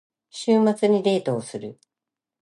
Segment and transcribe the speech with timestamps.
[0.31, 1.79] 週末にデートをする。